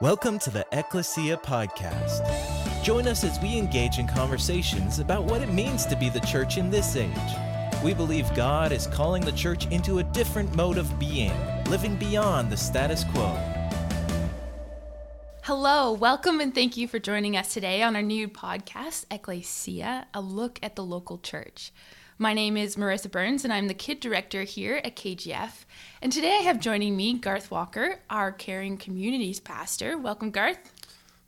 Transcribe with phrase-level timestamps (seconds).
[0.00, 2.22] Welcome to the Ecclesia Podcast.
[2.84, 6.56] Join us as we engage in conversations about what it means to be the church
[6.56, 7.10] in this age.
[7.82, 11.32] We believe God is calling the church into a different mode of being,
[11.64, 13.36] living beyond the status quo.
[15.42, 20.20] Hello, welcome, and thank you for joining us today on our new podcast, Ecclesia, a
[20.20, 21.72] look at the local church.
[22.20, 25.64] My name is Marissa Burns, and I'm the kid director here at KGF.
[26.02, 29.96] And today I have joining me Garth Walker, our Caring Communities pastor.
[29.96, 30.58] Welcome, Garth.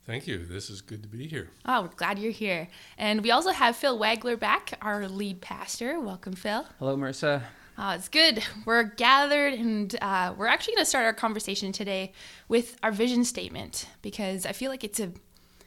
[0.05, 0.45] Thank you.
[0.45, 1.48] This is good to be here.
[1.65, 2.67] Oh, we're glad you're here.
[2.98, 6.01] And we also have Phil Wagler back, our lead pastor.
[6.01, 6.67] Welcome, Phil.
[6.81, 7.43] Hello, Marissa.
[7.79, 8.43] Oh, it's good.
[8.65, 12.11] We're gathered, and uh, we're actually going to start our conversation today
[12.48, 15.12] with our vision statement because I feel like it's a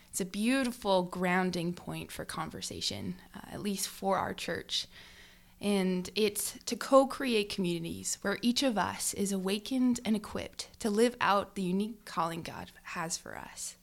[0.09, 4.85] it's a beautiful grounding point for conversation, uh, at least for our church.
[5.63, 10.89] And it's to co create communities where each of us is awakened and equipped to
[10.89, 13.77] live out the unique calling God has for us.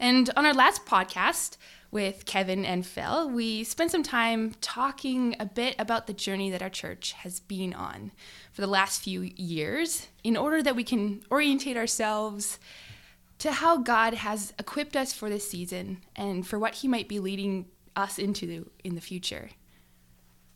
[0.00, 1.58] And on our last podcast
[1.90, 6.62] with Kevin and Phil, we spent some time talking a bit about the journey that
[6.62, 8.12] our church has been on
[8.52, 12.58] for the last few years in order that we can orientate ourselves
[13.38, 17.18] to how God has equipped us for this season and for what He might be
[17.18, 19.50] leading us into in the future.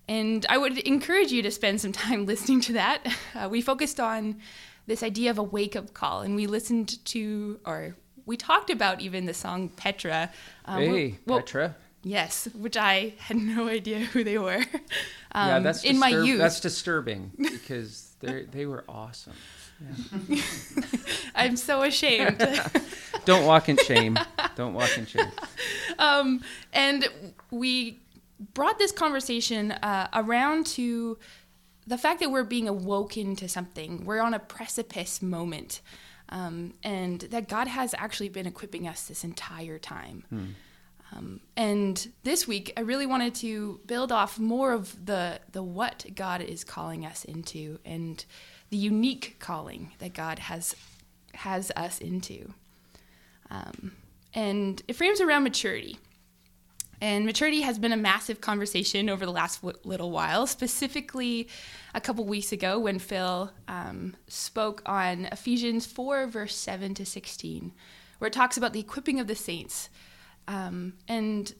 [0.08, 3.06] And I would encourage you to spend some time listening to that.
[3.34, 4.40] Uh, we focused on
[4.86, 9.00] this idea of a wake up call, and we listened to, or we talked about
[9.00, 10.30] even the song Petra.
[10.64, 11.76] Um, hey, well, Petra.
[12.02, 14.64] Yes, which I had no idea who they were.
[15.34, 16.38] Um, yeah, that's in disturb- my youth.
[16.38, 19.32] That's disturbing because they they were awesome.
[20.28, 20.42] Yeah.
[21.34, 22.46] I'm so ashamed.
[23.24, 24.18] Don't walk in shame.
[24.56, 25.32] Don't walk in shame.
[25.98, 26.42] Um,
[26.74, 27.08] and
[27.50, 28.01] we
[28.54, 31.18] brought this conversation uh, around to
[31.86, 34.04] the fact that we're being awoken to something.
[34.04, 35.80] We're on a precipice moment.
[36.28, 40.24] Um, and that God has actually been equipping us this entire time.
[40.30, 40.44] Hmm.
[41.14, 46.06] Um, and this week, I really wanted to build off more of the the what
[46.14, 48.24] God is calling us into, and
[48.70, 50.74] the unique calling that God has
[51.34, 52.54] has us into.
[53.50, 53.92] Um,
[54.32, 55.98] and it frames around maturity.
[57.02, 61.48] And maturity has been a massive conversation over the last w- little while, specifically
[61.94, 67.72] a couple weeks ago when Phil um, spoke on Ephesians 4, verse 7 to 16,
[68.18, 69.88] where it talks about the equipping of the saints.
[70.46, 71.52] Um, and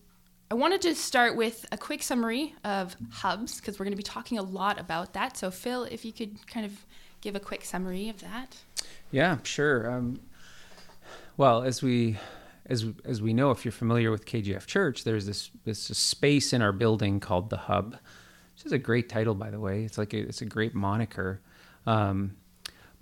[0.49, 4.05] I wanted to start with a quick summary of hubs, because we're going to be
[4.05, 5.37] talking a lot about that.
[5.37, 6.87] So, Phil, if you could kind of
[7.21, 8.59] give a quick summary of that.
[9.11, 9.91] Yeah, sure.
[9.91, 10.21] Um,
[11.37, 12.17] well, as we
[12.73, 16.63] as as we know, if you're familiar with KGF Church, there's this this space in
[16.63, 19.85] our building called the Hub, which is a great title, by the way.
[19.85, 21.41] It's like a, it's a great moniker.
[21.87, 22.37] Um,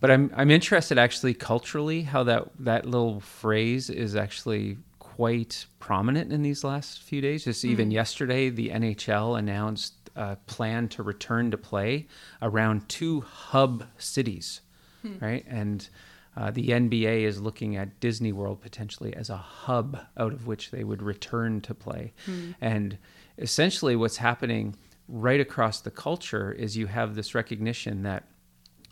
[0.00, 6.32] but I'm I'm interested actually culturally how that that little phrase is actually quite prominent
[6.32, 7.44] in these last few days.
[7.44, 7.72] Just mm-hmm.
[7.72, 12.08] even yesterday, the NHL announced a plan to return to play
[12.42, 14.62] around two hub cities,
[15.02, 15.18] hmm.
[15.20, 15.44] right?
[15.46, 15.88] And
[16.36, 20.70] uh, the NBA is looking at Disney World potentially as a hub out of which
[20.70, 22.12] they would return to play.
[22.26, 22.54] Mm.
[22.60, 22.98] And
[23.38, 24.76] essentially, what's happening
[25.08, 28.28] right across the culture is you have this recognition that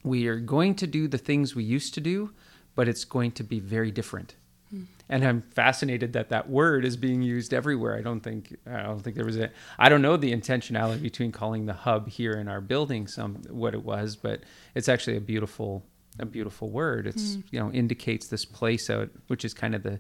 [0.02, 2.32] we are going to do the things we used to do,
[2.74, 4.34] but it's going to be very different.
[4.74, 4.86] Mm.
[5.08, 7.96] And I'm fascinated that that word is being used everywhere.
[7.96, 11.30] I don't think I don't think there was a I don't know the intentionality between
[11.30, 14.42] calling the hub here in our building some what it was, but
[14.74, 15.84] it's actually a beautiful
[16.18, 17.06] a beautiful word.
[17.06, 17.44] It's mm.
[17.50, 19.98] you know indicates this place out, which is kind of the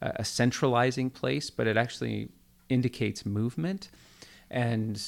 [0.00, 2.28] uh, a centralizing place, but it actually
[2.68, 3.90] indicates movement,
[4.50, 5.02] and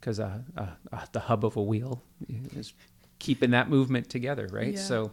[0.00, 2.02] because uh, uh, uh, the hub of a wheel
[2.56, 2.72] is
[3.18, 4.74] keeping that movement together, right?
[4.74, 4.80] Yeah.
[4.80, 5.12] So.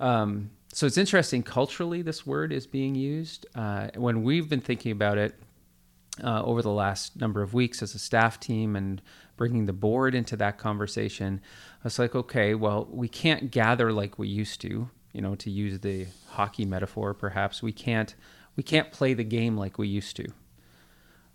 [0.00, 4.90] Um, so it's interesting culturally this word is being used uh, when we've been thinking
[4.90, 5.38] about it
[6.22, 9.02] uh, over the last number of weeks as a staff team and
[9.36, 11.40] bringing the board into that conversation.
[11.84, 14.88] I was like, okay, well, we can't gather like we used to.
[15.12, 18.14] You know, to use the hockey metaphor, perhaps we can't
[18.56, 20.26] we can't play the game like we used to.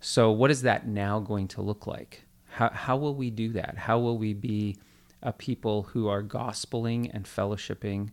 [0.00, 2.24] So, what is that now going to look like?
[2.50, 3.78] How how will we do that?
[3.78, 4.76] How will we be
[5.22, 8.10] a people who are gospeling and fellowshipping?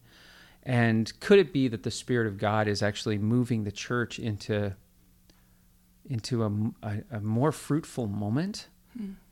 [0.62, 4.76] And could it be that the Spirit of God is actually moving the church into
[6.06, 8.68] into a, a, a more fruitful moment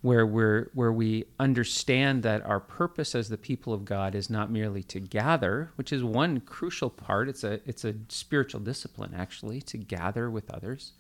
[0.02, 4.52] where we're where we understand that our purpose as the people of God is not
[4.52, 7.28] merely to gather, which is one crucial part.
[7.30, 10.94] It's a it's a spiritual discipline actually to gather with others,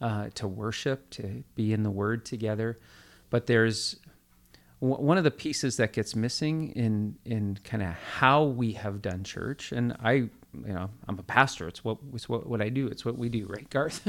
[0.00, 2.78] uh, to worship, to be in the Word together.
[3.30, 3.96] But there's
[4.84, 9.24] one of the pieces that gets missing in in kind of how we have done
[9.24, 10.28] church, and I
[10.66, 11.66] you know, I'm a pastor.
[11.66, 12.86] It's what it's what, what I do.
[12.86, 14.02] It's what we do, right, Garth?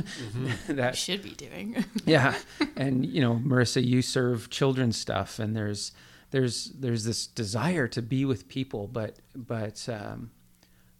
[0.68, 1.83] that Should be doing.
[2.06, 2.36] yeah
[2.75, 5.92] and you know marissa you serve children's stuff and there's
[6.31, 10.31] there's there's this desire to be with people but but um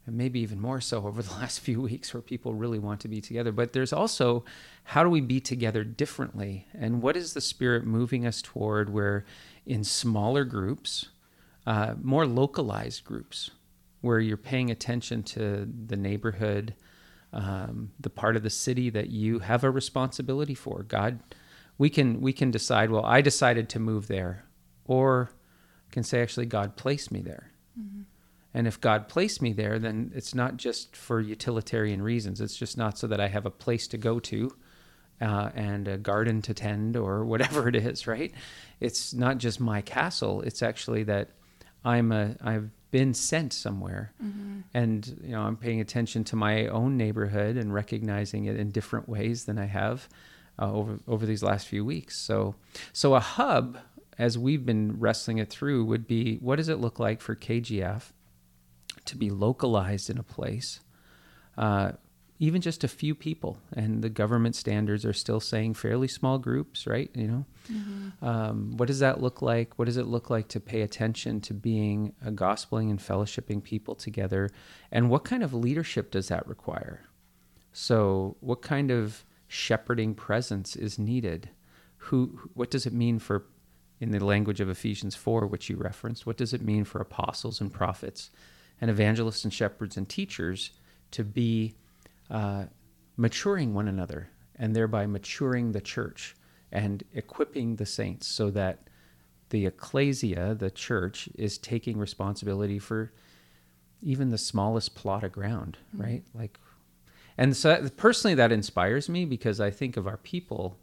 [0.07, 3.07] and maybe even more so over the last few weeks where people really want to
[3.07, 4.44] be together but there's also
[4.83, 9.25] how do we be together differently and what is the spirit moving us toward where
[9.66, 11.10] in smaller groups
[11.66, 13.52] uh, more localized groups
[14.02, 16.76] where you're paying attention to the neighborhood
[17.34, 20.84] um, the part of the city that you have a responsibility for.
[20.84, 21.20] God,
[21.78, 22.90] we can we can decide.
[22.90, 24.46] Well, I decided to move there,
[24.86, 25.32] or
[25.92, 27.52] can say actually God placed me there.
[28.54, 32.40] And if God placed me there, then it's not just for utilitarian reasons.
[32.40, 34.56] It's just not so that I have a place to go to
[35.20, 38.34] uh, and a garden to tend or whatever it is, right?
[38.80, 40.42] It's not just my castle.
[40.42, 41.30] It's actually that
[41.83, 44.13] I'm a I've been sent somewhere,
[44.74, 49.07] and you know I'm paying attention to my own neighborhood and recognizing it in different
[49.10, 50.07] ways than I have
[50.60, 52.18] uh, over over these last few weeks.
[52.18, 52.56] So
[52.94, 53.77] so a hub,
[54.18, 58.12] as we've been wrestling it through, would be what does it look like for KGF
[59.06, 60.80] to be localized in a place,
[61.57, 61.92] uh,
[62.40, 63.58] even just a few people.
[63.74, 67.10] And the government standards are still saying fairly small groups, right?
[67.14, 67.46] You know,
[68.22, 69.78] um, what does that look like?
[69.80, 73.96] What does it look like to pay attention to being a gospeling and fellowshipping people
[73.96, 74.50] together?
[74.92, 77.06] And what kind of leadership does that require?
[77.72, 81.50] So, what kind of shepherding presence is needed?
[81.98, 82.50] Who?
[82.54, 83.46] What does it mean for,
[84.00, 86.26] in the language of Ephesians four, which you referenced?
[86.26, 88.30] What does it mean for apostles and prophets,
[88.80, 90.72] and evangelists and shepherds and teachers
[91.12, 91.76] to be
[92.30, 92.66] uh,
[93.18, 96.36] maturing one another, and thereby maturing the church
[96.72, 98.89] and equipping the saints, so that
[99.50, 103.13] the ecclesia, the church, is taking responsibility for
[104.01, 106.24] even the smallest plot of ground, right?
[106.33, 106.60] Like,
[107.38, 110.77] and so personally, that inspires me because I think of our people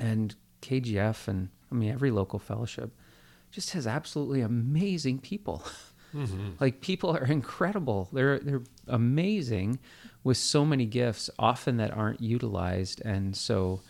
[0.00, 2.92] and KGF, and I mean every local fellowship
[3.50, 5.62] just has absolutely amazing people.
[6.60, 8.08] Like people are incredible.
[8.12, 9.78] They're they're amazing
[10.22, 13.02] with so many gifts, often that aren't utilized.
[13.04, 13.80] And so,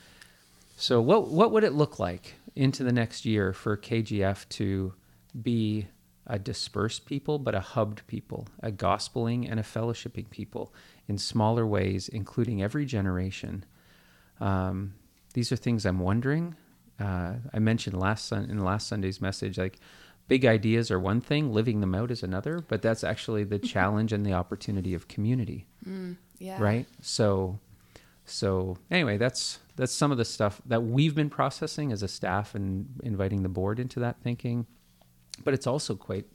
[0.77, 4.95] so what what would it look like into the next year for KGF to
[5.43, 5.87] be
[6.27, 10.73] a dispersed people, but a hubbed people, a gospeling and a fellowshipping people
[11.07, 13.65] in smaller ways, including every generation?
[14.41, 14.95] Um,
[15.35, 16.57] these are things I'm wondering.
[16.99, 19.79] Uh, I mentioned last sun- in last Sunday's message, like
[20.29, 22.61] big ideas are one thing, living them out is another.
[22.67, 25.67] But that's actually the challenge and the opportunity of community,
[26.39, 26.61] yeah.
[26.61, 26.87] right?
[27.01, 27.59] So,
[28.25, 32.55] so anyway, that's that's some of the stuff that we've been processing as a staff
[32.55, 34.67] and inviting the board into that thinking.
[35.43, 36.27] But it's also quite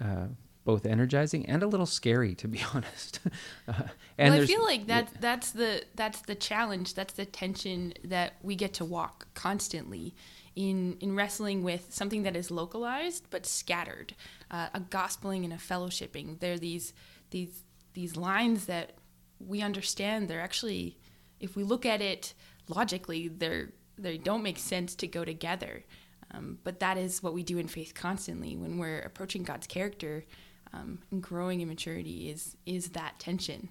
[0.00, 0.26] uh,
[0.64, 3.20] both energizing and a little scary, to be honest.
[3.68, 3.72] uh,
[4.18, 6.94] and well, I feel like that's that's the that's the challenge.
[6.94, 10.14] That's the tension that we get to walk constantly
[10.56, 14.14] in in wrestling with something that is localized but scattered,
[14.50, 16.40] uh, a gospeling and a fellowshipping.
[16.40, 16.92] There are these
[17.30, 17.64] these
[17.94, 18.92] these lines that
[19.38, 20.28] we understand.
[20.28, 20.98] They're actually,
[21.40, 22.34] if we look at it
[22.68, 25.84] logically, they're they don't make sense to go together.
[26.32, 30.24] Um, but that is what we do in faith constantly when we're approaching God's character
[30.72, 32.30] um, and growing in maturity.
[32.30, 33.68] Is is that tension?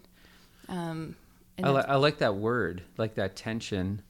[0.70, 1.16] Um,
[1.62, 4.02] I, li- I like that word, like that tension.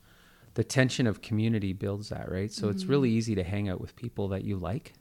[0.56, 2.52] The tension of community builds that, right?
[2.52, 4.94] So it's really easy to hang out with people that you like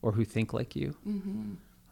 [0.00, 0.96] or who think like you.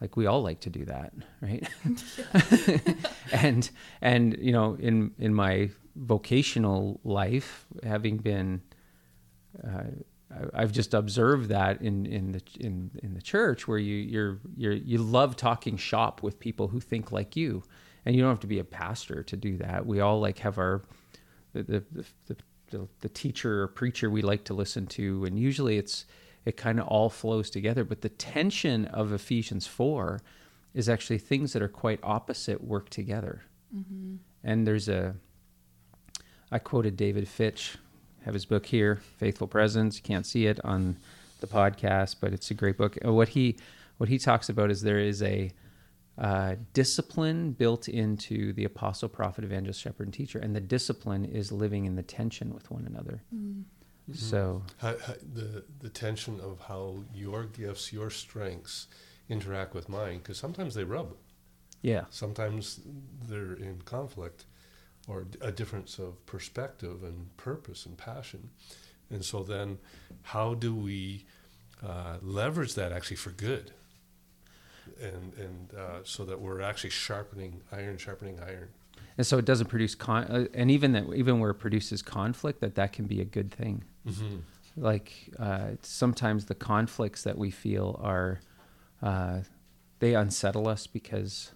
[0.00, 1.68] Like we all like to do that, right?
[3.32, 8.62] and and you know, in in my vocational life, having been
[9.62, 9.82] uh,
[10.30, 14.38] I- I've just observed that in in the in in the church where you you're
[14.56, 17.62] you're you love talking shop with people who think like you,
[18.04, 19.86] and you don't have to be a pastor to do that.
[19.86, 20.82] We all like have our
[21.52, 22.36] the the the,
[22.72, 26.04] the, the, teacher or preacher we like to listen to, and usually it's
[26.44, 27.84] it kind of all flows together.
[27.84, 30.20] But the tension of Ephesians four
[30.74, 33.42] is actually things that are quite opposite work together,
[33.74, 34.16] mm-hmm.
[34.42, 35.14] and there's a
[36.50, 37.76] I quoted David Fitch,
[38.24, 39.96] have his book here, Faithful Presence.
[39.96, 40.96] You can't see it on
[41.40, 42.98] the podcast, but it's a great book.
[43.02, 43.56] What he
[43.98, 45.52] what he talks about is there is a
[46.18, 51.50] uh, discipline built into the apostle, prophet, evangelist, shepherd, and teacher, and the discipline is
[51.50, 53.22] living in the tension with one another.
[54.12, 58.88] So How, how, the the tension of how your gifts, your strengths,
[59.28, 61.14] interact with mine, because sometimes they rub.
[61.82, 62.80] yeah, Sometimes
[63.28, 64.44] they're in conflict,
[65.08, 68.50] or a difference of perspective and purpose and passion.
[69.10, 69.78] And so then,
[70.22, 71.24] how do we
[71.82, 73.72] uh, leverage that actually for good?
[75.00, 78.68] And and uh, so that we're actually sharpening iron, sharpening iron.
[79.18, 82.60] And so it doesn't produce con, uh, and even that, even where it produces conflict,
[82.60, 83.84] that that can be a good thing.
[84.06, 84.36] Mm-hmm.
[84.76, 88.40] Like uh, sometimes the conflicts that we feel are,
[89.02, 89.40] uh,
[89.98, 91.52] they unsettle us because,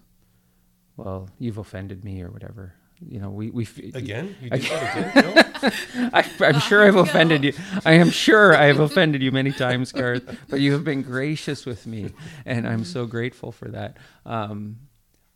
[0.97, 2.75] well, you've offended me or whatever.
[2.99, 3.63] You know, we we
[3.93, 5.35] Again, you did that again.
[5.35, 6.09] No?
[6.13, 7.53] I, I'm sure I've offended you.
[7.85, 10.23] I am sure I have offended you many times, Garth.
[10.49, 12.13] But you have been gracious with me,
[12.45, 13.97] and I'm so grateful for that.
[14.25, 14.77] Um,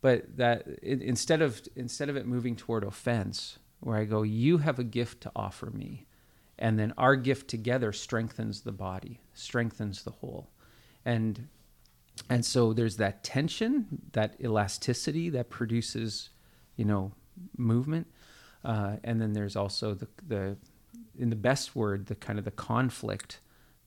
[0.01, 4.57] but that in instead of instead of it moving toward offense, where I go, you
[4.59, 6.07] have a gift to offer me,
[6.57, 10.49] and then our gift together strengthens the body, strengthens the whole,
[11.05, 11.47] and
[12.29, 16.29] and so there's that tension, that elasticity that produces,
[16.75, 17.11] you know,
[17.57, 18.07] movement,
[18.63, 20.57] uh, and then there's also the the
[21.17, 23.39] in the best word the kind of the conflict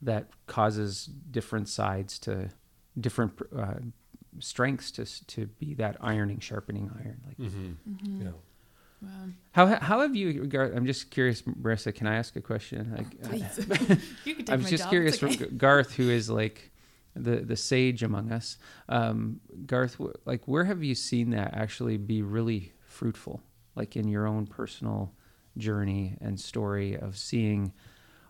[0.02, 2.50] that causes different sides to
[3.00, 3.74] different uh,
[4.38, 8.22] strengths to to be that ironing sharpening iron like Mm-hmm.
[8.22, 8.28] Yeah.
[9.02, 9.08] Wow.
[9.52, 13.20] how how have you Gar- i'm just curious marissa can i ask a question like
[13.28, 13.58] Please.
[14.24, 15.36] you can take i'm my just job, curious okay.
[15.36, 16.70] from garth who is like
[17.14, 18.56] the the sage among us
[18.88, 23.42] um garth like where have you seen that actually be really fruitful
[23.74, 25.12] like in your own personal
[25.56, 27.72] journey and story of seeing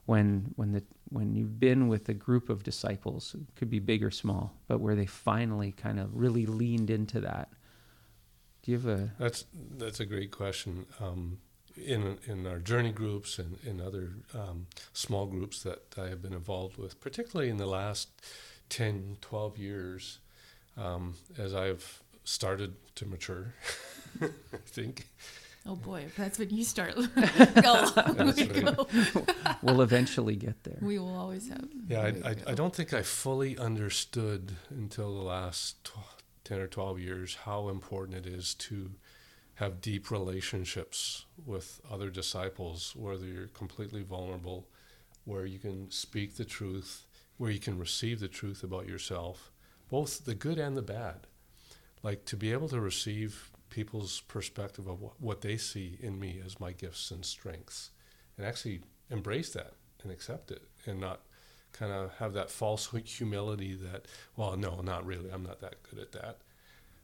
[0.06, 4.10] when when the when you've been with a group of disciples could be big or
[4.10, 7.48] small but where they finally kind of really leaned into that
[8.64, 9.44] do you have a That's
[9.76, 10.86] that's a great question.
[10.98, 11.38] Um,
[11.76, 16.32] in in our journey groups and in other um, small groups that I have been
[16.32, 18.08] involved with, particularly in the last
[18.70, 20.18] 10, 12 years,
[20.78, 23.54] um, as I've started to mature,
[24.22, 25.08] I think.
[25.66, 26.94] Oh boy, if that's when you start.
[27.62, 28.24] go.
[28.36, 28.86] we go.
[29.62, 31.66] we'll eventually get there we will always have.
[31.88, 35.98] Yeah, I, I, I don't think I fully understood until the last tw-
[36.44, 38.90] 10 or 12 years how important it is to
[39.54, 44.68] have deep relationships with other disciples, whether you're completely vulnerable,
[45.24, 47.06] where you can speak the truth,
[47.38, 49.50] where you can receive the truth about yourself,
[49.88, 51.26] both the good and the bad.
[52.02, 56.40] Like to be able to receive people's perspective of what, what they see in me
[56.46, 57.90] as my gifts and strengths,
[58.38, 59.72] and actually embrace that
[60.04, 61.22] and accept it, and not
[61.72, 65.98] kind of have that false humility that, well, no, not really, I'm not that good
[65.98, 66.38] at that.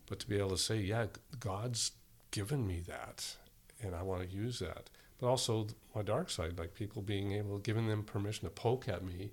[0.06, 1.06] But to be able to say, yeah,
[1.40, 1.90] God's
[2.30, 3.34] given me that,
[3.82, 4.90] and I want to use that.
[5.18, 9.04] But also my dark side, like people being able, giving them permission to poke at
[9.04, 9.32] me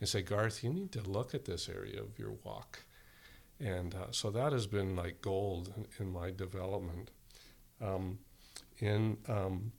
[0.00, 2.84] and say, Garth, you need to look at this area of your walk.
[3.64, 7.10] And uh, so that has been like gold in, my development.
[7.80, 8.18] Um,
[8.78, 9.72] in um,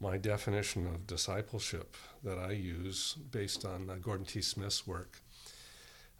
[0.00, 4.40] my definition of discipleship that I use based on uh, Gordon T.
[4.40, 5.20] Smith's work.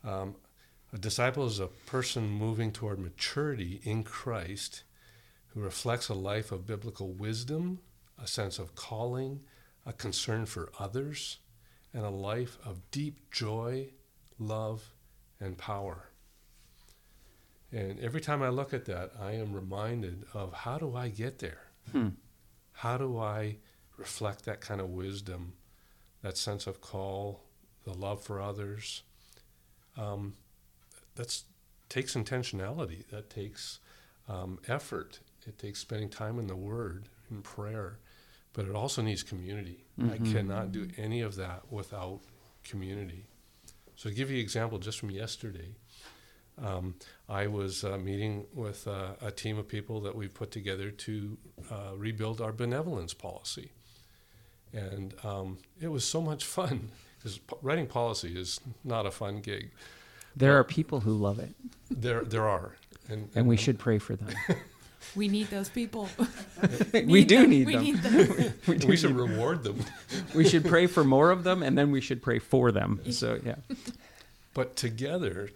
[0.05, 0.37] Um,
[0.93, 4.85] a disciple is a person moving toward maturity in Christ
[5.49, 7.81] who reflects a life of biblical wisdom,
[8.23, 9.41] a sense of calling,
[9.87, 11.39] a concern for others,
[11.93, 13.89] and a life of deep joy,
[14.39, 14.94] love,
[15.45, 16.09] and power.
[17.73, 21.39] And every time I look at that, I am reminded of how do I get
[21.41, 21.61] there?
[21.93, 22.11] Hmm.
[22.73, 23.57] How do I
[23.97, 25.55] reflect that kind of wisdom,
[26.23, 27.43] that sense of call,
[27.85, 29.03] the love for others?
[29.97, 30.35] Um,
[31.15, 31.45] that's
[31.89, 33.07] takes intentionality.
[33.09, 33.79] That takes
[34.29, 35.21] um, effort.
[35.47, 37.99] It takes spending time in the Word, in prayer,
[38.53, 39.85] but it also needs community.
[39.99, 40.33] I Mhm.
[40.33, 42.21] cannot do any of that without
[42.65, 43.27] community.
[43.97, 45.69] So, to give you an example, just from yesterday,
[46.63, 46.95] um,
[47.29, 51.37] I was uh, meeting with uh, a team of people that we've put together to
[51.71, 53.71] uh, rebuild our benevolence policy.
[54.73, 59.41] And um, it was so much fun because p- writing policy is not a fun
[59.41, 59.71] gig.
[60.37, 61.55] there are people who love it
[61.91, 62.75] There, there are,
[63.09, 64.35] and, and we should pray for them
[65.15, 66.09] We need those people.
[66.93, 67.51] we do them.
[67.51, 68.55] need we them Need them.
[68.67, 69.79] we, do we should need- reward them.
[70.35, 73.39] we should pray for more of them and then we should pray for them so
[73.45, 73.57] yeah
[74.55, 75.51] But together,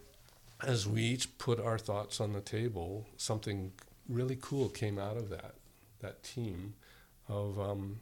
[0.61, 3.71] as we each put our thoughts on the table, something
[4.09, 5.55] really cool came out of that
[6.01, 6.75] that team
[7.29, 8.01] of um,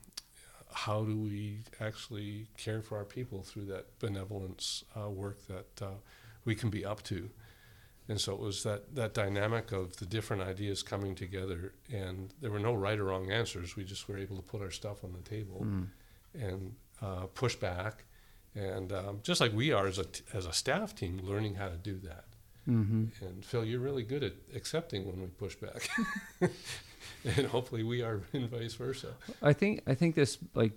[0.73, 5.91] how do we actually care for our people through that benevolence uh, work that uh,
[6.47, 7.29] we can be up to.
[8.09, 12.51] And so it was that, that dynamic of the different ideas coming together, and there
[12.53, 13.75] were no right or wrong answers.
[13.75, 15.87] We just were able to put our stuff on the table Mm.
[16.35, 18.05] and uh, push back,
[18.55, 21.69] and um, just like we are as a t- as a staff team, learning how
[21.69, 22.25] to do that.
[22.65, 25.89] hmm And Phil, you're really good at accepting when we push back,
[27.25, 29.15] and hopefully we are, and vice versa.
[29.43, 30.73] I think I think this like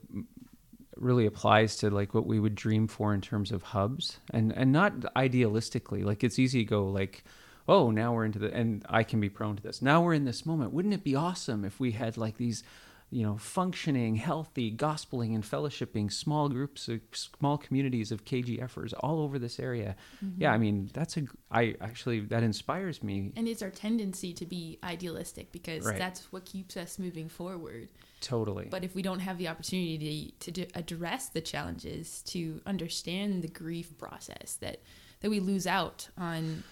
[1.01, 4.72] really applies to like what we would dream for in terms of hubs and and
[4.72, 7.24] not idealistically like it's easy to go like
[7.68, 10.25] oh now we're into the and i can be prone to this now we're in
[10.25, 12.63] this moment wouldn't it be awesome if we had like these
[13.12, 19.20] you know functioning healthy gospeling and fellowshipping small groups of small communities of kgfers all
[19.22, 20.41] over this area Mm-hmm.
[20.44, 24.46] yeah i mean that's a i actually that inspires me And it's our tendency to
[24.46, 25.98] be idealistic because Right.
[25.98, 27.89] that's what keeps us moving forward.
[28.22, 33.42] Totally But if we don't have the opportunity to, to address the challenges, to understand
[33.44, 34.82] the grief process, that
[35.22, 36.64] that we lose out on.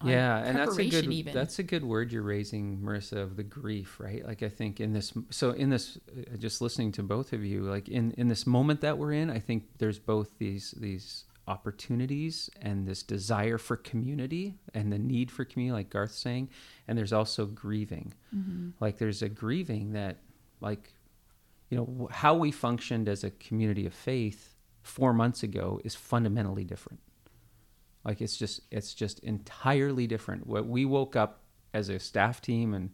[0.00, 1.32] on yeah and that's a good even.
[1.32, 4.92] that's a good word you're raising marissa of the grief right like i think in
[4.92, 8.44] this so in this uh, just listening to both of you like in in this
[8.46, 13.76] moment that we're in i think there's both these these opportunities and this desire for
[13.76, 16.48] community and the need for community like garth's saying
[16.88, 18.70] and there's also grieving Mm-hmm.
[18.80, 20.16] like there's a grieving that
[20.62, 20.94] like
[21.68, 26.64] you know how we functioned as a community of faith four months ago is fundamentally
[26.64, 27.00] different.
[28.04, 30.46] Like it's just it's just entirely different.
[30.46, 31.40] What we woke up
[31.74, 32.90] as a staff team and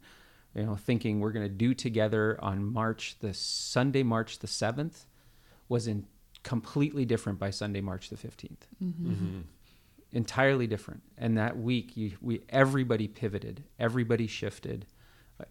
[0.55, 5.05] you know thinking we're going to do together on march the sunday march the 7th
[5.67, 6.05] was in
[6.43, 9.41] completely different by sunday march the 15th Mm-hmm.
[10.11, 11.03] entirely different.
[11.17, 13.63] And that week you, we everybody pivoted.
[13.77, 14.85] Everybody shifted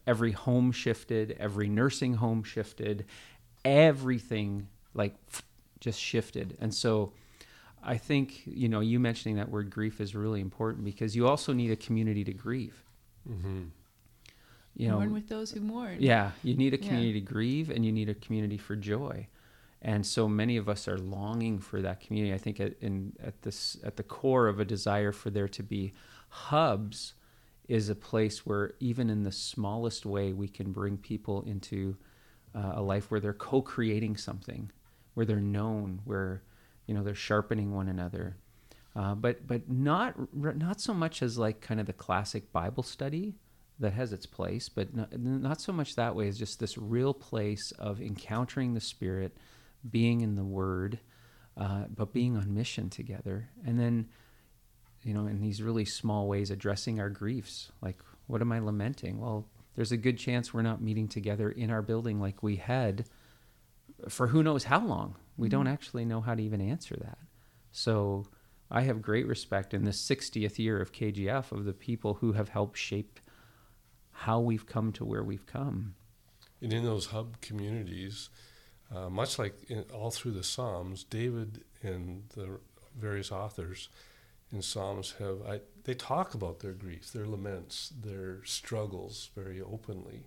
[0.07, 3.05] every home shifted every nursing home shifted
[3.65, 5.15] everything like
[5.81, 7.13] just shifted and so
[7.83, 11.53] i think you know you mentioning that word grief is really important because you also
[11.53, 12.83] need a community to grieve
[13.29, 13.65] Mm-hmm.
[14.75, 15.97] you know mourn with those who mourn.
[16.01, 16.87] yeah, you need a Yeah.
[16.89, 19.27] community to grieve and you need a community for joy.
[19.83, 22.33] And so many of us are longing for that community.
[22.33, 25.63] I think at, in, at, this, at the core of a desire for there to
[25.63, 25.93] be
[26.31, 27.13] hubs
[27.69, 31.97] is a place where, even in the smallest way, we can bring people into
[32.55, 34.71] uh, a life where they're co creating something,
[35.15, 36.43] where they're known, where
[36.89, 38.37] you know, they're sharpening one another.
[38.97, 43.37] Uh, but but not not so much as like kind of the classic Bible study
[43.79, 47.15] that has its place, but not, not so much that way as just this real
[47.15, 49.37] place of encountering the Spirit,
[49.89, 50.99] being in the Word,
[51.57, 54.09] uh, but being on mission together, and then
[55.03, 57.71] you know in these really small ways addressing our griefs.
[57.81, 59.21] Like, what am I lamenting?
[59.21, 63.07] Well, there's a good chance we're not meeting together in our building like we had
[64.09, 65.17] for who knows how long.
[65.37, 67.19] We don't actually know how to even answer that.
[67.71, 68.27] So
[68.71, 72.49] I have great respect in the 60th year of KGF of the people who have
[72.49, 73.21] helped shape
[74.11, 75.95] how we've come to where we've come.
[76.61, 78.31] And in those hub communities,
[78.95, 82.59] uh, much like in, all through the Psalms, David and the
[82.99, 83.89] various authors
[84.53, 90.27] in Psalms have I, they talk about their grief, their laments, their struggles very openly.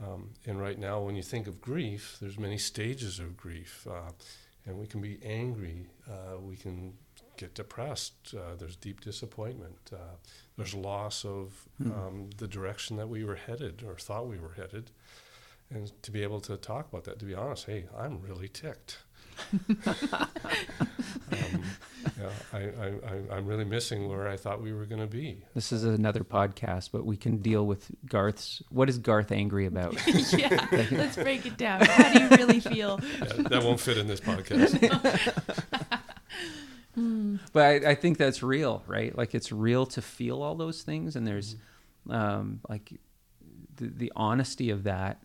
[0.00, 4.12] Um, and right now, when you think of grief, there's many stages of grief, uh,
[4.64, 6.92] and we can be angry, uh, we can
[7.36, 8.34] get depressed.
[8.36, 9.90] Uh, there's deep disappointment.
[9.92, 10.16] Uh,
[10.56, 14.90] there's loss of um, the direction that we were headed or thought we were headed
[15.70, 18.98] and to be able to talk about that, to be honest, hey, I'm really ticked.
[19.86, 21.62] um,
[22.18, 25.44] yeah, I, I, I, I'm really missing where I thought we were going to be.
[25.54, 28.62] This is another podcast, but we can deal with Garth's.
[28.70, 29.94] What is Garth angry about?
[30.32, 30.66] yeah.
[30.90, 31.84] Let's break it down.
[31.84, 33.00] How do you really feel?
[33.18, 34.78] Yeah, that won't fit in this podcast.
[37.52, 39.16] but I, I think that's real, right?
[39.16, 41.56] Like it's real to feel all those things, and there's
[42.08, 42.92] um, like
[43.76, 45.22] the, the honesty of that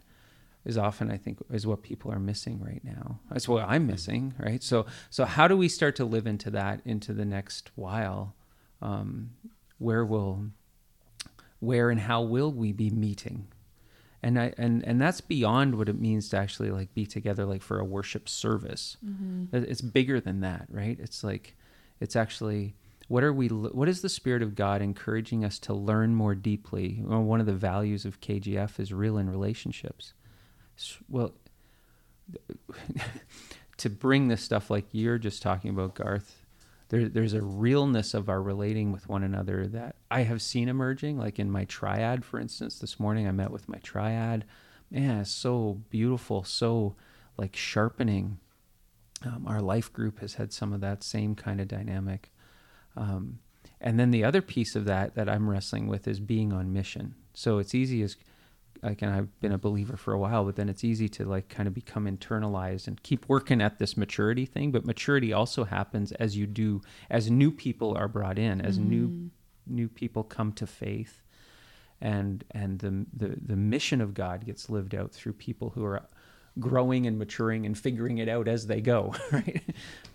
[0.65, 3.19] is often I think is what people are missing right now.
[3.29, 4.61] That's what I'm missing, right?
[4.63, 8.35] So so how do we start to live into that into the next while?
[8.81, 9.31] Um,
[9.79, 10.45] where will
[11.59, 13.47] where and how will we be meeting?
[14.21, 17.61] And I and and that's beyond what it means to actually like be together like
[17.61, 18.97] for a worship service.
[19.51, 20.97] It- It's bigger than that, right?
[20.99, 21.55] It's like
[21.99, 22.75] it's actually
[23.09, 27.01] what are we what is the spirit of God encouraging us to learn more deeply?
[27.05, 30.13] Well, one of the values of KGF is real in relationships.
[31.09, 31.33] Well,
[33.77, 36.43] to bring this stuff like you're just talking about, Garth,
[36.89, 41.17] there, there's a realness of our relating with one another that I have seen emerging.
[41.17, 44.45] Like in my triad, for instance, this morning I met with my triad.
[44.91, 46.95] Man, it's so beautiful, so
[47.37, 48.37] like sharpening.
[49.25, 52.31] Um, our life group has had some of that same kind of dynamic.
[52.95, 53.39] Um,
[53.81, 57.15] and then the other piece of that that I'm wrestling with is being on mission.
[57.33, 58.17] So it's easy as
[58.83, 61.49] like, and I've been a believer for a while, but then it's easy to like
[61.49, 64.71] kind of become internalized and keep working at this maturity thing.
[64.71, 69.29] But maturity also happens as you do, as new people are brought in, as new
[69.65, 71.21] new people come to faith,
[72.01, 76.03] and and the, the the mission of God gets lived out through people who are
[76.59, 79.63] growing and maturing and figuring it out as they go, right?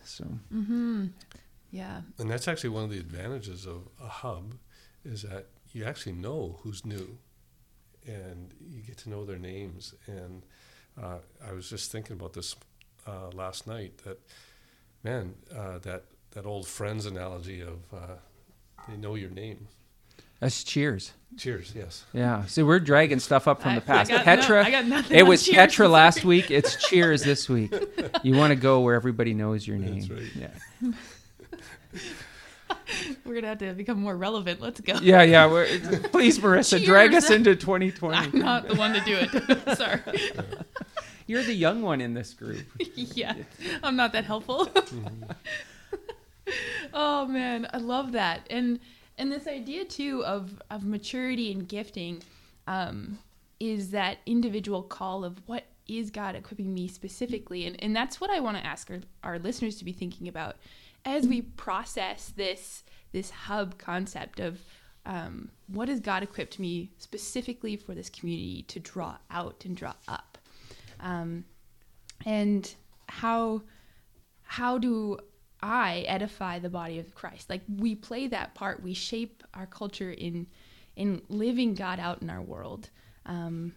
[0.05, 1.07] So mm-hmm.
[1.71, 2.03] Yeah.
[2.19, 4.55] And that's actually one of the advantages of a hub
[5.05, 7.19] is that you actually know who's new
[8.09, 9.95] and you get to know their names.
[10.07, 10.43] And
[11.01, 12.57] uh, I was just thinking about this
[13.07, 14.19] uh, last night that,
[15.05, 18.17] man, uh, that, that old friends analogy of uh,
[18.89, 19.69] they know your name.
[20.41, 21.13] that's cheers.
[21.37, 22.05] Cheers, yes.
[22.15, 22.47] Yeah.
[22.47, 24.11] So we're dragging stuff up from I- the past.
[24.11, 24.63] I got Petra.
[24.63, 25.57] no- I got nothing it was cheers.
[25.57, 26.51] Petra last week.
[26.51, 27.73] It's cheers this week.
[28.23, 30.01] You want to go where everybody knows your name.
[30.01, 30.53] That's right.
[30.83, 30.93] Yeah.
[33.25, 34.61] We're gonna have to become more relevant.
[34.61, 34.95] Let's go.
[35.03, 35.47] Yeah, yeah.
[35.47, 35.67] We're,
[36.13, 38.17] please, Marissa, drag us into 2020.
[38.17, 39.77] I'm not the one to do it.
[39.79, 40.01] Sorry.
[41.27, 42.67] You're the young one in this group.
[42.95, 43.35] yeah,
[43.83, 44.69] I'm not that helpful.
[46.95, 48.81] oh man, I love that, and
[49.19, 52.23] and this idea too of of maturity and gifting
[52.67, 53.19] um,
[53.61, 58.31] is that individual call of what is God equipping me specifically, and and that's what
[58.31, 60.57] I want to ask our, our listeners to be thinking about
[61.09, 64.61] as we process this this hub concept of
[65.07, 69.95] um, what has God equipped me specifically for this community to draw out and draw
[70.07, 70.37] up.
[71.01, 71.47] Um,
[72.27, 72.73] and
[73.09, 73.63] how
[74.43, 75.19] how do
[75.63, 77.49] I edify the body of Christ?
[77.49, 80.47] Like we play that part, we shape our culture in
[80.95, 82.91] in living God out in our world,
[83.25, 83.73] um,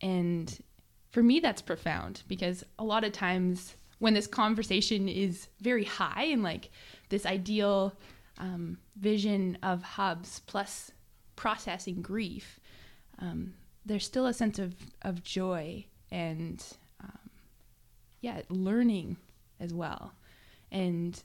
[0.00, 0.56] and
[1.10, 6.24] for me that's profound because a lot of times when this conversation is very high
[6.24, 6.70] and like
[7.08, 7.94] this ideal
[8.38, 10.90] um, vision of hubs plus
[11.34, 12.60] processing grief,
[13.18, 13.54] um,
[13.84, 16.64] there's still a sense of, of joy and
[17.02, 17.30] um,
[18.20, 19.16] yeah, learning
[19.60, 20.12] as well.
[20.70, 21.20] And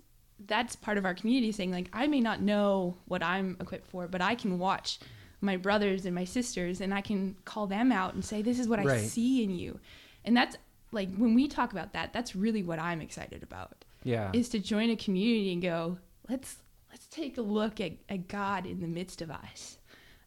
[0.48, 4.08] that's part of our community saying like I may not know what I'm equipped for,
[4.08, 5.00] but I can watch
[5.42, 8.68] my brothers and my sisters and I can call them out and say this is
[8.68, 9.80] what I see in you.
[10.24, 10.56] And that's
[10.92, 14.32] like when we talk about that, that's really what I'm excited about Yeah.
[14.34, 15.98] is to join a community and go,
[16.30, 16.58] let's
[16.90, 19.78] let's take a look at, at God in the midst of us.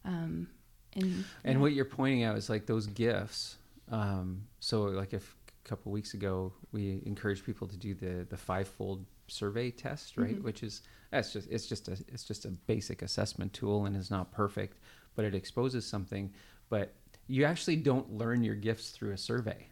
[0.03, 0.47] Um,
[0.93, 3.57] and And what you're pointing out is like those gifts.
[3.91, 5.21] Um, so, like a
[5.63, 10.41] couple weeks ago, we encouraged people to do the the fivefold survey test, right?
[10.43, 14.09] Which is that's just it's just a it's just a basic assessment tool and is
[14.09, 14.77] not perfect,
[15.15, 16.33] but it exposes something.
[16.69, 16.93] But
[17.27, 19.67] you actually don't learn your gifts through a survey,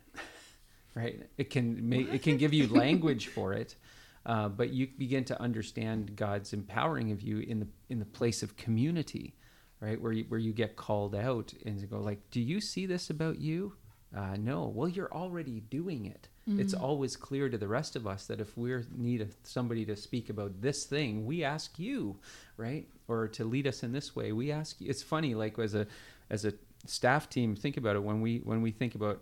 [0.96, 1.28] right?
[1.38, 3.76] It can make it can give you language for it.
[4.26, 8.42] Uh, but you begin to understand God's empowering of you in the in the place
[8.42, 9.36] of community,
[9.82, 10.00] right?
[10.00, 13.40] Where you, where you get called out and go like, "Do you see this about
[13.40, 13.74] you?"
[14.16, 14.72] Uh, no.
[14.74, 16.30] Well, you're already doing it.
[16.60, 19.96] It's always clear to the rest of us that if we need a, somebody to
[19.96, 22.20] speak about this thing, we ask you,
[22.58, 22.88] right?
[23.08, 24.90] Or to lead us in this way, we ask you.
[24.90, 25.88] It's funny, like as a
[26.30, 26.54] as a
[26.86, 29.22] staff team, think about it when we when we think about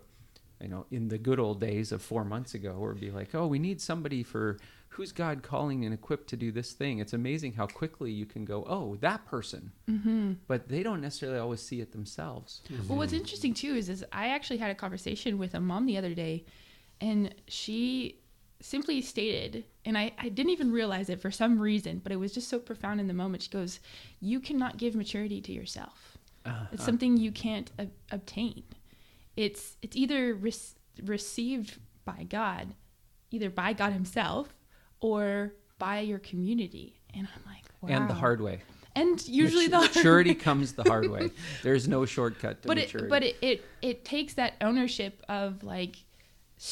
[0.62, 3.34] you know, in the good old days of four months ago, where it'd be like,
[3.34, 6.98] oh, we need somebody for who's God calling and equipped to do this thing.
[6.98, 9.72] It's amazing how quickly you can go, oh, that person.
[9.90, 10.32] Mm-hmm.
[10.46, 12.60] But they don't necessarily always see it themselves.
[12.88, 15.96] Well, what's interesting too is, is I actually had a conversation with a mom the
[15.96, 16.44] other day,
[17.00, 18.18] and she
[18.60, 22.32] simply stated, and I, I didn't even realize it for some reason, but it was
[22.32, 23.42] just so profound in the moment.
[23.42, 23.80] She goes,
[24.20, 26.18] "You cannot give maturity to yourself.
[26.72, 28.64] It's something you can't ob- obtain.
[29.36, 32.74] It's it's either res- received by God,
[33.30, 34.54] either by God Himself,
[35.00, 37.88] or by your community." And I'm like, wow.
[37.90, 38.62] And the hard way.
[38.96, 41.30] and usually the Matu- maturity comes the hard way.
[41.62, 43.06] There's no shortcut to but maturity.
[43.06, 45.96] it but it, it it takes that ownership of like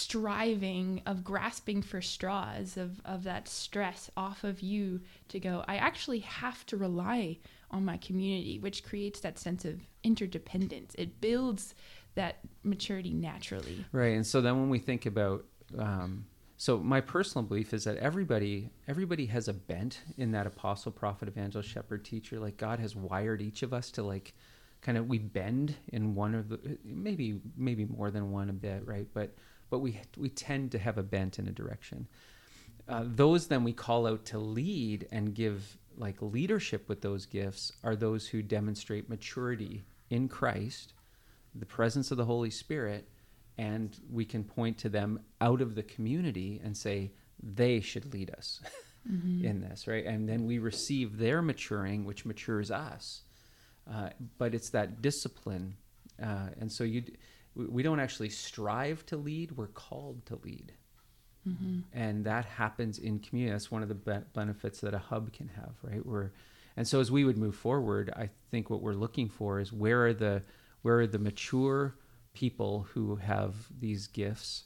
[0.00, 5.74] striving of grasping for straws of of that stress off of you to go i
[5.76, 7.36] actually have to rely
[7.72, 11.74] on my community which creates that sense of interdependence it builds
[12.14, 15.44] that maturity naturally Right, and so then when we think about,
[15.78, 20.92] um, so my personal belief is that everybody, everybody has a bent in that apostle,
[20.92, 22.38] prophet, evangelist, shepherd, teacher.
[22.38, 24.34] Like God has wired each of us to like,
[24.82, 28.86] kind of we bend in one of the, maybe maybe more than one a bit,
[28.86, 29.06] right?
[29.14, 29.34] But
[29.70, 32.06] but we we tend to have a bent in a direction.
[32.88, 37.72] Uh, those then we call out to lead and give like leadership with those gifts
[37.84, 40.94] are those who demonstrate maturity in Christ
[41.54, 43.08] the presence of the Holy Spirit,
[43.58, 47.10] and we can point to them out of the community and say
[47.42, 48.60] they should lead us
[49.42, 50.04] in this, right?
[50.04, 53.22] And then we receive their maturing, which matures us.
[53.90, 55.74] Uh, but it's that discipline,
[56.22, 57.02] uh, and so you,
[57.56, 60.72] we don't actually strive to lead; we're called to lead,
[61.92, 63.52] and that happens in community.
[63.52, 66.04] That's one of the be- benefits that a hub can have, right?
[66.06, 66.32] Where,
[66.76, 70.06] and so as we would move forward, I think what we're looking for is where
[70.06, 70.42] are the
[70.82, 71.96] where are the mature
[72.32, 74.64] people who have these gifts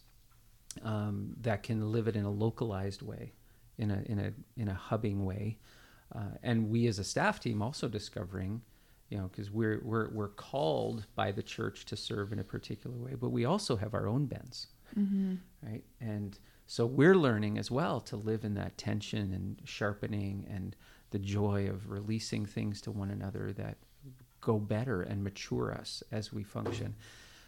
[0.83, 3.33] um, that can live it in a localized way,
[3.79, 5.59] in a in a in a hubbing way,
[6.15, 8.61] uh, and we as a staff team also discovering,
[9.09, 12.97] you know, because we're we're we're called by the church to serve in a particular
[12.97, 14.69] way, but we also have our own bends,
[15.63, 15.85] right?
[16.01, 20.75] And so we're learning as well to live in that tension and sharpening and
[21.11, 23.77] the joy of releasing things to one another that
[24.45, 26.95] go better and mature us as we function.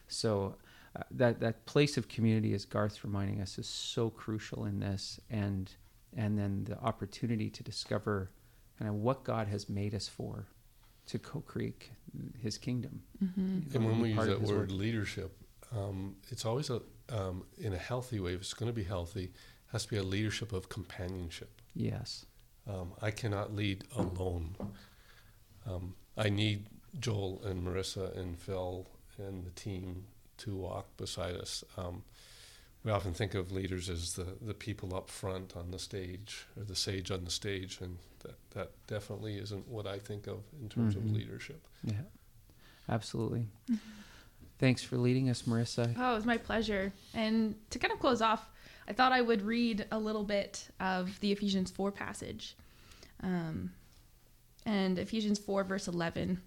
[0.08, 0.56] So
[0.96, 5.20] uh, that that place of community, as Garth's reminding us, is so crucial in this,
[5.30, 5.70] and
[6.16, 8.30] and then the opportunity to discover
[8.78, 10.46] kind of what God has made us for,
[11.06, 11.90] to co-create
[12.42, 13.02] His kingdom.
[13.20, 14.70] And when we use that his word work.
[14.70, 15.36] leadership,
[15.76, 16.80] um, it's always a
[17.10, 18.34] um, in a healthy way.
[18.34, 19.30] If it's going to be healthy, it
[19.72, 21.60] has to be a leadership of companionship.
[21.74, 22.26] Yes.
[22.68, 24.56] Um, I cannot lead alone.
[25.66, 26.66] Um, I need
[27.00, 28.86] Joel and Marissa and Phil
[29.18, 30.04] and the team
[30.38, 31.64] to walk beside us.
[31.76, 32.02] Um,
[32.84, 36.62] we often think of leaders as the, the people up front on the stage or
[36.64, 40.68] the sage on the stage, and that, that definitely isn't what I think of in
[40.68, 40.98] terms Mhm.
[40.98, 41.66] of leadership.
[41.82, 42.02] Yeah.
[42.88, 43.46] Absolutely.
[44.58, 45.94] Thanks for leading us, Marissa.
[45.98, 46.92] Oh, it was my pleasure.
[47.14, 48.48] And to kind of close off,
[48.88, 52.56] I thought I would read a little bit of the Ephesians 4 passage.
[53.22, 53.72] Um,
[54.64, 56.40] and Ephesians 4, verse 11.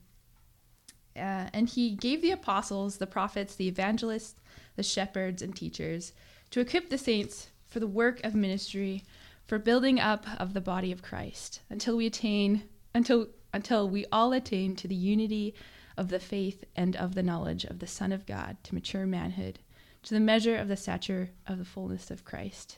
[1.19, 4.36] Uh, and he gave the apostles, the prophets, the evangelists,
[4.75, 6.13] the shepherds, and teachers
[6.51, 9.03] to equip the saints for the work of ministry,
[9.45, 14.32] for building up of the body of Christ, until we attain, until until we all
[14.34, 15.55] attain to the unity
[15.97, 19.60] of the faith and of the knowledge of the Son of God, to mature manhood,
[20.03, 22.77] to the measure of the stature of the fullness of Christ.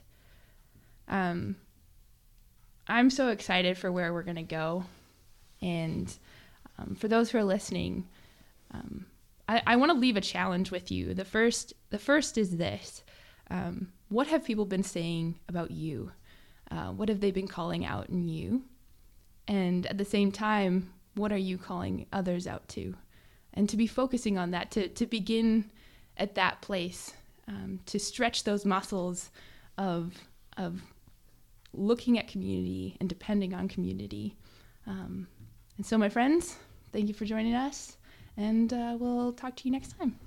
[1.07, 1.57] Um,
[2.87, 4.85] I'm so excited for where we're going to go.
[5.61, 6.11] And
[6.79, 8.07] um, for those who are listening,
[8.73, 9.05] um,
[9.47, 11.13] I, I want to leave a challenge with you.
[11.13, 13.03] The first, the first is this:
[13.49, 16.11] um, What have people been saying about you?
[16.69, 18.63] Uh, what have they been calling out in you?
[19.47, 22.95] And at the same time, what are you calling others out to?
[23.53, 25.69] And to be focusing on that, to to begin
[26.17, 27.13] at that place,
[27.47, 29.31] um, to stretch those muscles
[29.77, 30.13] of
[30.57, 30.81] of
[31.73, 34.35] looking at community and depending on community.
[34.87, 35.27] Um,
[35.77, 36.55] and so, my friends,
[36.91, 37.97] thank you for joining us,
[38.41, 40.19] and uh, we'll talk to you next time.